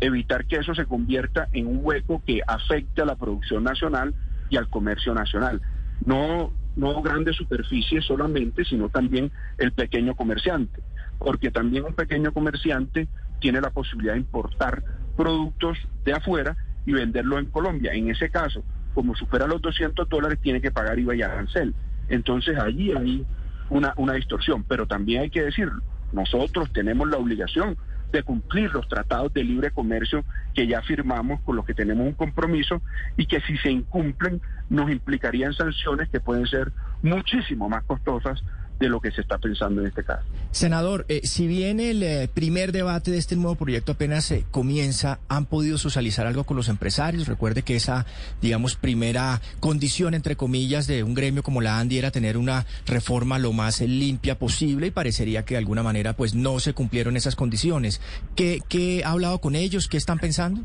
evitar 0.00 0.46
que 0.46 0.56
eso 0.56 0.74
se 0.74 0.86
convierta 0.86 1.48
en 1.52 1.66
un 1.66 1.80
hueco 1.82 2.22
que 2.26 2.40
afecte 2.46 3.02
a 3.02 3.06
la 3.06 3.16
producción 3.16 3.64
nacional 3.64 4.14
y 4.48 4.56
al 4.56 4.68
comercio 4.68 5.14
nacional. 5.14 5.60
No, 6.04 6.52
no 6.76 7.02
grandes 7.02 7.36
superficies 7.36 8.04
solamente, 8.04 8.64
sino 8.64 8.88
también 8.88 9.30
el 9.58 9.72
pequeño 9.72 10.14
comerciante 10.14 10.82
porque 11.20 11.50
también 11.50 11.84
un 11.84 11.94
pequeño 11.94 12.32
comerciante 12.32 13.06
tiene 13.40 13.60
la 13.60 13.70
posibilidad 13.70 14.14
de 14.14 14.20
importar 14.20 14.82
productos 15.16 15.78
de 16.04 16.14
afuera 16.14 16.56
y 16.86 16.92
venderlo 16.92 17.38
en 17.38 17.46
Colombia. 17.46 17.92
En 17.92 18.10
ese 18.10 18.30
caso, 18.30 18.64
como 18.94 19.14
supera 19.14 19.46
los 19.46 19.60
200 19.60 20.08
dólares, 20.08 20.38
tiene 20.42 20.62
que 20.62 20.70
pagar 20.70 20.98
IVA 20.98 21.14
y 21.16 21.22
arancel. 21.22 21.74
Entonces 22.08 22.58
allí 22.58 22.90
hay 22.92 23.24
una, 23.68 23.92
una 23.98 24.14
distorsión, 24.14 24.64
pero 24.64 24.86
también 24.86 25.22
hay 25.22 25.30
que 25.30 25.42
decirlo, 25.42 25.82
nosotros 26.12 26.72
tenemos 26.72 27.08
la 27.08 27.18
obligación 27.18 27.76
de 28.12 28.22
cumplir 28.22 28.72
los 28.72 28.88
tratados 28.88 29.32
de 29.32 29.44
libre 29.44 29.70
comercio 29.70 30.24
que 30.54 30.66
ya 30.66 30.82
firmamos, 30.82 31.40
con 31.42 31.56
los 31.56 31.64
que 31.64 31.74
tenemos 31.74 32.06
un 32.06 32.14
compromiso 32.14 32.82
y 33.16 33.26
que 33.26 33.40
si 33.42 33.56
se 33.58 33.70
incumplen 33.70 34.40
nos 34.68 34.90
implicarían 34.90 35.52
sanciones 35.52 36.08
que 36.08 36.20
pueden 36.20 36.46
ser 36.46 36.72
muchísimo 37.02 37.68
más 37.68 37.84
costosas 37.84 38.42
de 38.80 38.88
lo 38.88 38.98
que 38.98 39.12
se 39.12 39.20
está 39.20 39.38
pensando 39.38 39.82
en 39.82 39.88
este 39.88 40.02
caso. 40.02 40.24
Senador, 40.50 41.04
eh, 41.08 41.20
si 41.24 41.46
bien 41.46 41.78
el 41.80 42.02
eh, 42.02 42.28
primer 42.32 42.72
debate 42.72 43.10
de 43.10 43.18
este 43.18 43.36
nuevo 43.36 43.54
proyecto 43.54 43.92
apenas 43.92 44.24
se 44.24 44.44
comienza, 44.50 45.20
¿han 45.28 45.44
podido 45.44 45.76
socializar 45.76 46.26
algo 46.26 46.44
con 46.44 46.56
los 46.56 46.68
empresarios? 46.68 47.28
Recuerde 47.28 47.62
que 47.62 47.76
esa, 47.76 48.06
digamos, 48.40 48.76
primera 48.76 49.42
condición, 49.60 50.14
entre 50.14 50.34
comillas, 50.34 50.86
de 50.86 51.04
un 51.04 51.14
gremio 51.14 51.42
como 51.42 51.60
la 51.60 51.78
ANDI 51.78 51.98
era 51.98 52.10
tener 52.10 52.38
una 52.38 52.64
reforma 52.86 53.38
lo 53.38 53.52
más 53.52 53.82
limpia 53.82 54.38
posible 54.38 54.86
y 54.86 54.90
parecería 54.90 55.44
que 55.44 55.54
de 55.54 55.58
alguna 55.58 55.82
manera 55.82 56.14
pues 56.14 56.34
no 56.34 56.58
se 56.58 56.72
cumplieron 56.72 57.16
esas 57.16 57.36
condiciones. 57.36 58.00
¿Qué, 58.34 58.60
qué 58.68 59.02
ha 59.04 59.10
hablado 59.10 59.40
con 59.40 59.54
ellos? 59.54 59.88
¿Qué 59.88 59.98
están 59.98 60.18
pensando? 60.18 60.62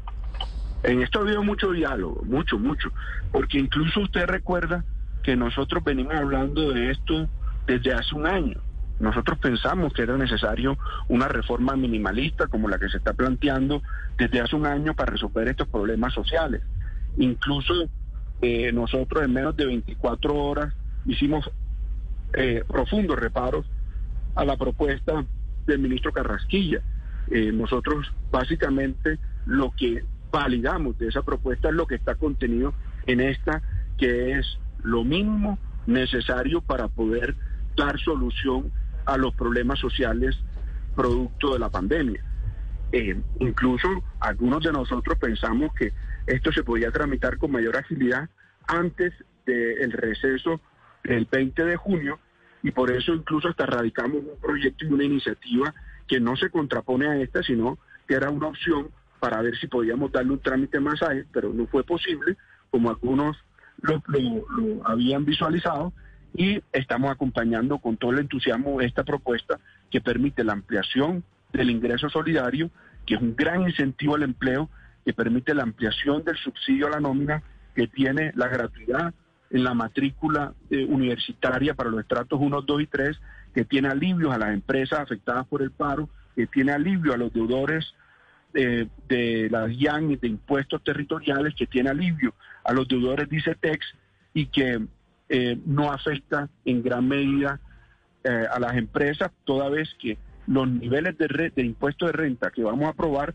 En 0.84 1.02
esto 1.02 1.20
ha 1.20 1.24
habido 1.24 1.44
mucho 1.44 1.72
diálogo, 1.72 2.24
mucho, 2.24 2.58
mucho, 2.58 2.92
porque 3.32 3.60
incluso 3.60 4.00
usted 4.00 4.26
recuerda 4.26 4.86
que 5.22 5.36
nosotros 5.36 5.84
venimos 5.84 6.14
hablando 6.14 6.72
de 6.72 6.92
esto 6.92 7.28
desde 7.66 7.94
hace 7.94 8.16
un 8.16 8.28
año. 8.28 8.60
Nosotros 9.00 9.38
pensamos 9.40 9.94
que 9.94 10.04
era 10.04 10.18
necesario 10.18 10.78
una 11.10 11.28
reforma 11.28 11.76
minimalista 11.76 12.48
como 12.48 12.70
la 12.70 12.80
que 12.80 12.88
se 12.88 12.98
está 12.98 13.14
planteando 13.14 13.82
desde 14.18 14.40
hace 14.40 14.56
un 14.56 14.66
año 14.66 14.94
para 14.94 15.12
resolver 15.12 15.48
estos 15.50 15.68
problemas 15.68 16.14
sociales. 16.14 16.62
Incluso 17.18 17.74
eh, 18.42 18.72
nosotros 18.72 19.24
en 19.24 19.34
menos 19.34 19.56
de 19.58 19.66
24 19.66 20.34
horas 20.34 20.74
hicimos 21.06 21.50
eh, 22.34 22.64
profundos 22.68 23.20
reparos 23.20 23.66
a 24.36 24.46
la 24.46 24.56
propuesta 24.56 25.26
del 25.66 25.80
ministro 25.80 26.14
Carrasquilla. 26.14 26.82
Eh, 27.32 27.52
nosotros 27.52 28.12
básicamente 28.32 29.20
lo 29.46 29.74
que 29.76 30.04
validamos 30.32 30.98
de 30.98 31.08
esa 31.08 31.22
propuesta 31.22 31.70
es 31.70 31.76
lo 31.76 31.88
que 31.88 31.96
está 31.96 32.16
contenido 32.16 32.74
en 33.08 33.20
esta, 33.20 33.62
que 33.98 34.38
es 34.38 34.58
lo 34.84 35.04
mínimo 35.04 35.58
necesario 35.88 36.62
para 36.62 36.88
poder 36.88 37.36
dar 37.76 38.00
solución 38.00 38.72
a 39.06 39.18
los 39.18 39.34
problemas 39.36 39.80
sociales 39.80 40.38
producto 40.96 41.54
de 41.54 41.60
la 41.60 41.70
pandemia. 41.70 42.24
Eh, 42.92 43.20
incluso 43.40 43.88
algunos 44.20 44.64
de 44.64 44.72
nosotros 44.72 45.18
pensamos 45.20 45.74
que 45.74 45.92
esto 46.28 46.52
se 46.52 46.64
podía 46.64 46.92
tramitar 46.92 47.38
con 47.38 47.52
mayor 47.52 47.76
agilidad 47.76 48.30
antes 48.68 49.14
del 49.46 49.92
receso 49.92 50.62
del 51.04 51.28
20 51.30 51.66
de 51.66 51.76
junio 51.76 52.20
y 52.64 52.72
por 52.72 52.92
eso 52.92 53.14
incluso 53.14 53.50
hasta 53.50 53.66
radicamos 53.66 54.18
un 54.18 54.40
proyecto 54.42 54.86
y 54.86 54.88
una 54.88 55.04
iniciativa 55.04 55.74
que 56.08 56.20
no 56.20 56.36
se 56.36 56.50
contrapone 56.50 57.08
a 57.08 57.18
esta, 57.18 57.44
sino 57.44 57.78
que 58.08 58.16
era 58.16 58.30
una 58.30 58.48
opción 58.48 58.90
para 59.20 59.42
ver 59.42 59.58
si 59.58 59.68
podíamos 59.68 60.12
darle 60.12 60.34
un 60.34 60.40
trámite 60.40 60.80
más 60.80 61.00
pero 61.32 61.54
no 61.54 61.68
fue 61.68 61.84
posible, 61.84 62.38
como 62.72 62.90
algunos 62.90 63.38
lo 63.82 64.02
habían 64.86 65.26
visualizado, 65.26 65.94
y 66.38 66.62
estamos 66.74 67.12
acompañando 67.12 67.78
con 67.78 67.96
todo 67.98 68.12
el 68.12 68.20
entusiasmo 68.20 68.82
esta 68.82 69.04
propuesta 69.04 69.60
que 69.90 70.02
permite 70.02 70.44
la 70.44 70.54
ampliación 70.54 71.24
del 71.54 71.70
ingreso 71.70 72.10
solidario, 72.10 72.70
que 73.06 73.16
es 73.16 73.22
un 73.22 73.36
gran 73.36 73.62
incentivo 73.62 74.16
al 74.16 74.24
empleo, 74.24 74.70
que 75.06 75.14
permite 75.14 75.54
la 75.54 75.64
ampliación 75.64 76.24
del 76.26 76.36
subsidio 76.36 76.88
a 76.88 76.90
la 76.90 77.00
nómina, 77.00 77.42
que 77.74 77.88
tiene 77.88 78.34
la 78.36 78.50
gratuidad 78.50 79.14
en 79.50 79.64
la 79.64 79.74
matrícula 79.74 80.54
eh, 80.70 80.84
universitaria 80.84 81.74
para 81.74 81.90
los 81.90 82.02
estratos 82.02 82.40
1, 82.42 82.62
2 82.62 82.82
y 82.82 82.88
3, 82.88 83.18
que 83.54 83.64
tiene 83.64 83.88
alivios 83.88 84.34
a 84.34 84.38
las 84.38 84.54
empresas 84.54 85.00
afectadas 85.00 85.48
por 85.48 85.62
el 85.62 85.72
paro, 85.72 86.10
que 86.36 86.48
tiene 86.48 86.74
alivio 86.74 87.14
a 87.14 87.18
los 87.18 87.32
deudores 87.32 87.94
eh, 88.54 88.88
de 89.08 89.48
las 89.50 89.72
IAN 89.72 90.12
y 90.12 90.16
de 90.18 90.28
impuestos 90.28 90.84
territoriales, 90.84 91.54
que 91.56 91.68
tiene 91.68 91.92
alivio 91.92 92.34
a 92.66 92.74
los 92.74 92.88
deudores 92.88 93.30
de 93.30 93.38
ICETEX 93.38 93.86
y 94.34 94.48
que 94.48 94.86
eh, 95.30 95.58
no 95.66 95.92
afecta 95.92 96.50
en 96.66 96.84
gran 96.84 97.08
medida 97.08 97.60
eh, 98.24 98.46
a 98.52 98.60
las 98.60 98.76
empresas, 98.76 99.32
toda 99.44 99.70
vez 99.70 99.90
que 100.00 100.18
los 100.48 100.68
niveles 100.68 101.18
de, 101.18 101.52
de 101.56 101.64
impuesto 101.64 102.06
de 102.06 102.12
renta 102.12 102.52
que 102.52 102.64
vamos 102.64 102.86
a 102.86 102.90
aprobar 102.90 103.34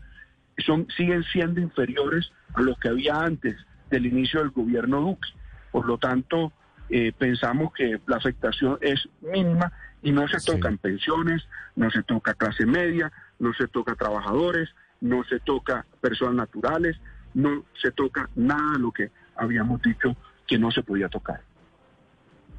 son, 0.57 0.87
siguen 0.95 1.23
siendo 1.23 1.59
inferiores 1.59 2.31
a 2.53 2.61
los 2.61 2.77
que 2.77 2.89
había 2.89 3.19
antes 3.19 3.55
del 3.89 4.05
inicio 4.05 4.39
del 4.39 4.51
gobierno 4.51 5.01
Duque. 5.01 5.29
Por 5.71 5.85
lo 5.85 5.97
tanto, 5.97 6.51
eh, 6.89 7.13
pensamos 7.17 7.73
que 7.73 7.99
la 8.07 8.17
afectación 8.17 8.77
es 8.81 9.07
mínima 9.21 9.71
y 10.01 10.11
no 10.11 10.27
se 10.27 10.39
tocan 10.39 10.77
pensiones, 10.77 11.47
no 11.75 11.89
se 11.91 12.03
toca 12.03 12.33
clase 12.33 12.65
media, 12.65 13.11
no 13.39 13.53
se 13.53 13.67
toca 13.67 13.95
trabajadores, 13.95 14.69
no 14.99 15.23
se 15.23 15.39
toca 15.39 15.85
personas 16.01 16.35
naturales, 16.35 16.97
no 17.33 17.63
se 17.81 17.91
toca 17.91 18.29
nada 18.35 18.73
de 18.73 18.79
lo 18.79 18.91
que 18.91 19.11
habíamos 19.35 19.81
dicho 19.81 20.15
que 20.47 20.57
no 20.57 20.71
se 20.71 20.83
podía 20.83 21.07
tocar. 21.07 21.41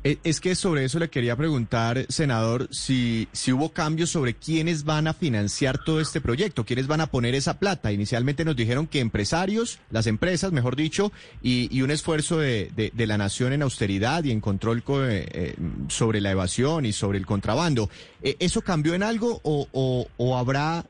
Eh, 0.04 0.18
es 0.24 0.40
que 0.40 0.56
sobre 0.56 0.84
eso 0.84 0.98
le 0.98 1.10
quería 1.10 1.36
preguntar, 1.36 2.06
senador, 2.08 2.66
si, 2.72 3.28
si 3.30 3.52
hubo 3.52 3.68
cambios 3.68 4.10
sobre 4.10 4.34
quiénes 4.34 4.84
van 4.84 5.06
a 5.06 5.14
financiar 5.14 5.78
todo 5.78 6.00
este 6.00 6.20
proyecto, 6.20 6.64
quiénes 6.64 6.88
van 6.88 7.00
a 7.00 7.06
poner 7.06 7.36
esa 7.36 7.60
plata. 7.60 7.92
Inicialmente 7.92 8.44
nos 8.44 8.56
dijeron 8.56 8.88
que 8.88 8.98
empresarios, 8.98 9.78
las 9.90 10.08
empresas, 10.08 10.50
mejor 10.50 10.74
dicho, 10.74 11.12
y, 11.40 11.82
un 11.82 11.90
esfuerzo 11.90 12.38
de, 12.38 12.70
de, 12.74 13.06
la 13.06 13.18
nación 13.18 13.52
en 13.52 13.62
austeridad 13.62 14.22
y 14.22 14.30
en 14.30 14.40
control 14.40 14.84
eh, 14.86 15.28
eh, 15.32 15.56
sobre 15.88 16.20
la 16.20 16.30
evasión 16.30 16.86
y 16.86 16.92
sobre 16.92 17.18
el 17.18 17.26
contrabando. 17.26 17.88
¿Eso 18.22 18.62
cambió 18.62 18.94
en 18.94 19.02
algo 19.02 19.40
o, 19.42 20.06
o, 20.16 20.38
habrá 20.38 20.84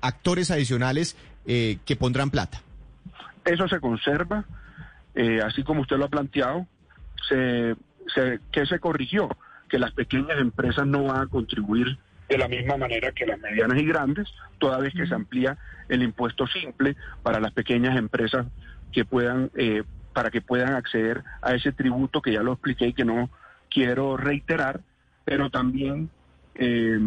actores 0.00 0.52
adicionales 0.52 1.16
que 1.44 1.96
pondrán 1.98 2.30
plata? 2.30 2.62
Eso 3.44 3.66
se 3.66 3.80
conserva, 3.80 4.44
así 5.44 5.64
como 5.64 5.82
usted 5.82 5.96
lo 5.96 6.04
ha 6.04 6.08
planteado. 6.08 6.66
Se, 8.14 8.40
¿qué 8.52 8.66
se 8.66 8.78
corrigió? 8.78 9.28
Que 9.68 9.78
las 9.78 9.92
pequeñas 9.92 10.38
empresas 10.38 10.86
no 10.86 11.04
van 11.04 11.22
a 11.22 11.26
contribuir 11.26 11.98
de 12.30 12.38
la 12.38 12.46
misma 12.46 12.76
manera 12.76 13.10
que 13.10 13.26
las 13.26 13.40
medianas 13.40 13.76
y 13.76 13.84
grandes, 13.84 14.28
toda 14.58 14.78
vez 14.78 14.94
que 14.94 15.04
se 15.04 15.14
amplía 15.14 15.58
el 15.88 16.00
impuesto 16.02 16.46
simple 16.46 16.96
para 17.24 17.40
las 17.40 17.52
pequeñas 17.52 17.98
empresas 17.98 18.46
que 18.92 19.04
puedan, 19.04 19.50
eh, 19.56 19.82
para 20.12 20.30
que 20.30 20.40
puedan 20.40 20.74
acceder 20.74 21.24
a 21.42 21.54
ese 21.54 21.72
tributo 21.72 22.22
que 22.22 22.32
ya 22.32 22.42
lo 22.42 22.52
expliqué 22.52 22.86
y 22.86 22.92
que 22.92 23.04
no 23.04 23.30
quiero 23.68 24.16
reiterar, 24.16 24.80
pero 25.24 25.50
también 25.50 26.08
eh, 26.54 27.00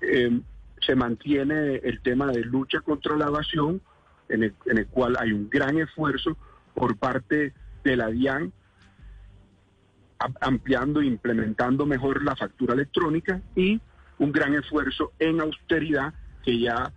eh, 0.00 0.40
se 0.80 0.94
mantiene 0.96 1.76
el 1.82 2.00
tema 2.00 2.28
de 2.28 2.40
lucha 2.40 2.80
contra 2.80 3.16
la 3.18 3.26
evasión, 3.26 3.82
en 4.30 4.44
el, 4.44 4.54
en 4.64 4.78
el 4.78 4.86
cual 4.86 5.16
hay 5.18 5.32
un 5.32 5.50
gran 5.50 5.76
esfuerzo 5.78 6.38
por 6.74 6.96
parte 6.96 7.52
de 7.84 7.96
la 7.96 8.06
DIAN 8.06 8.50
ampliando 10.40 11.00
e 11.00 11.06
implementando 11.06 11.86
mejor 11.86 12.22
la 12.24 12.36
factura 12.36 12.74
electrónica 12.74 13.40
y 13.56 13.80
un 14.18 14.32
gran 14.32 14.54
esfuerzo 14.54 15.12
en 15.18 15.40
austeridad 15.40 16.12
que 16.44 16.58
ya 16.58 16.92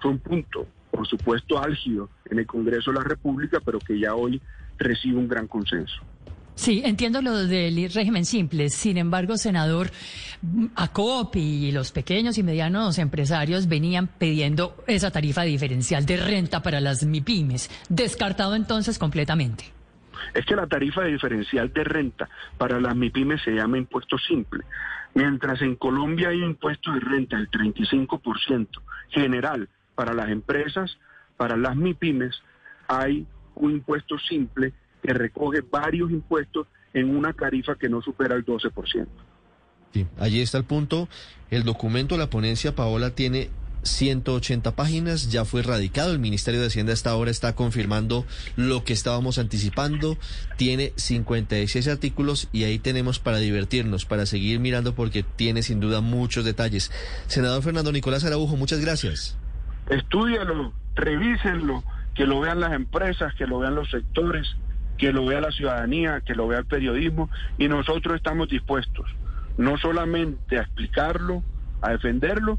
fue 0.00 0.12
un 0.12 0.18
punto, 0.18 0.66
por 0.90 1.06
supuesto, 1.06 1.62
álgido 1.62 2.08
en 2.30 2.38
el 2.38 2.46
Congreso 2.46 2.90
de 2.90 2.98
la 2.98 3.04
República, 3.04 3.60
pero 3.64 3.78
que 3.78 3.98
ya 3.98 4.14
hoy 4.14 4.40
recibe 4.78 5.18
un 5.18 5.28
gran 5.28 5.46
consenso. 5.46 6.02
Sí, 6.54 6.82
entiendo 6.84 7.22
lo 7.22 7.46
del 7.46 7.90
régimen 7.90 8.26
simple. 8.26 8.68
Sin 8.68 8.98
embargo, 8.98 9.38
senador, 9.38 9.90
ACOP 10.74 11.36
y 11.36 11.72
los 11.72 11.90
pequeños 11.90 12.36
y 12.36 12.42
medianos 12.42 12.98
empresarios 12.98 13.66
venían 13.66 14.08
pidiendo 14.08 14.76
esa 14.86 15.10
tarifa 15.10 15.42
diferencial 15.42 16.04
de 16.04 16.18
renta 16.18 16.62
para 16.62 16.80
las 16.80 17.02
MIPIMES. 17.02 17.70
Descartado 17.88 18.54
entonces 18.56 18.98
completamente 18.98 19.79
es 20.34 20.44
que 20.46 20.56
la 20.56 20.66
tarifa 20.66 21.02
de 21.02 21.12
diferencial 21.12 21.72
de 21.72 21.84
renta 21.84 22.28
para 22.58 22.80
las 22.80 22.96
MIPIMES 22.96 23.42
se 23.42 23.52
llama 23.52 23.78
impuesto 23.78 24.18
simple. 24.18 24.64
Mientras 25.14 25.60
en 25.62 25.76
Colombia 25.76 26.28
hay 26.28 26.38
un 26.38 26.50
impuesto 26.50 26.92
de 26.92 27.00
renta 27.00 27.36
del 27.36 27.50
35% 27.50 28.68
general 29.10 29.68
para 29.94 30.14
las 30.14 30.28
empresas, 30.30 30.98
para 31.36 31.56
las 31.56 31.76
MIPIMES 31.76 32.42
hay 32.88 33.26
un 33.54 33.72
impuesto 33.72 34.18
simple 34.18 34.72
que 35.02 35.12
recoge 35.12 35.62
varios 35.62 36.10
impuestos 36.10 36.66
en 36.92 37.16
una 37.16 37.32
tarifa 37.32 37.76
que 37.76 37.88
no 37.88 38.02
supera 38.02 38.34
el 38.34 38.44
12%. 38.44 39.06
Sí, 39.92 40.06
allí 40.18 40.40
está 40.40 40.58
el 40.58 40.64
punto. 40.64 41.08
El 41.50 41.64
documento, 41.64 42.16
la 42.16 42.30
ponencia, 42.30 42.76
Paola, 42.76 43.10
tiene 43.10 43.50
180 43.82 44.74
páginas, 44.74 45.30
ya 45.30 45.44
fue 45.44 45.62
radicado. 45.62 46.12
El 46.12 46.18
Ministerio 46.18 46.60
de 46.60 46.66
Hacienda 46.66 46.92
hasta 46.92 47.10
ahora 47.10 47.30
está 47.30 47.54
confirmando 47.54 48.26
lo 48.56 48.84
que 48.84 48.92
estábamos 48.92 49.38
anticipando. 49.38 50.16
Tiene 50.56 50.92
56 50.96 51.88
artículos 51.88 52.48
y 52.52 52.64
ahí 52.64 52.78
tenemos 52.78 53.18
para 53.18 53.38
divertirnos, 53.38 54.04
para 54.04 54.26
seguir 54.26 54.60
mirando 54.60 54.94
porque 54.94 55.22
tiene 55.22 55.62
sin 55.62 55.80
duda 55.80 56.00
muchos 56.00 56.44
detalles. 56.44 56.90
Senador 57.26 57.62
Fernando 57.62 57.92
Nicolás 57.92 58.24
Araujo, 58.24 58.56
muchas 58.56 58.80
gracias. 58.80 59.36
Estúdialo, 59.88 60.72
revísenlo, 60.94 61.82
que 62.14 62.26
lo 62.26 62.40
vean 62.40 62.60
las 62.60 62.72
empresas, 62.72 63.34
que 63.34 63.46
lo 63.46 63.58
vean 63.58 63.74
los 63.74 63.90
sectores, 63.90 64.56
que 64.98 65.12
lo 65.12 65.24
vea 65.26 65.40
la 65.40 65.50
ciudadanía, 65.50 66.20
que 66.20 66.34
lo 66.34 66.46
vea 66.46 66.60
el 66.60 66.66
periodismo 66.66 67.30
y 67.58 67.68
nosotros 67.68 68.16
estamos 68.16 68.48
dispuestos 68.48 69.06
no 69.60 69.76
solamente 69.76 70.58
a 70.58 70.62
explicarlo, 70.62 71.42
a 71.82 71.90
defenderlo, 71.90 72.58